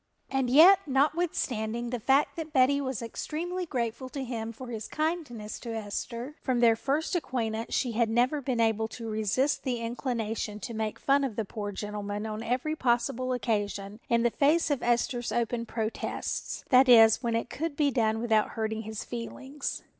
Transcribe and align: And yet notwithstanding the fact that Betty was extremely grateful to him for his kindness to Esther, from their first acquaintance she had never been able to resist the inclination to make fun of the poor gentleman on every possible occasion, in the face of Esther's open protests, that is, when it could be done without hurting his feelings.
And 0.31 0.49
yet 0.49 0.79
notwithstanding 0.87 1.91
the 1.91 1.99
fact 1.99 2.35
that 2.35 2.51
Betty 2.51 2.81
was 2.81 3.03
extremely 3.03 3.67
grateful 3.67 4.09
to 4.09 4.23
him 4.23 4.51
for 4.51 4.69
his 4.69 4.87
kindness 4.87 5.59
to 5.59 5.75
Esther, 5.75 6.33
from 6.41 6.59
their 6.59 6.75
first 6.75 7.15
acquaintance 7.15 7.75
she 7.75 7.91
had 7.91 8.09
never 8.09 8.41
been 8.41 8.59
able 8.59 8.87
to 8.87 9.07
resist 9.07 9.61
the 9.61 9.77
inclination 9.79 10.59
to 10.61 10.73
make 10.73 10.97
fun 10.97 11.23
of 11.23 11.35
the 11.35 11.45
poor 11.45 11.71
gentleman 11.71 12.25
on 12.25 12.41
every 12.41 12.75
possible 12.75 13.31
occasion, 13.31 13.99
in 14.09 14.23
the 14.23 14.31
face 14.31 14.71
of 14.71 14.81
Esther's 14.81 15.31
open 15.31 15.67
protests, 15.67 16.65
that 16.69 16.89
is, 16.89 17.21
when 17.21 17.35
it 17.35 17.51
could 17.51 17.75
be 17.75 17.91
done 17.91 18.19
without 18.19 18.49
hurting 18.57 18.81
his 18.81 19.03
feelings. 19.03 19.83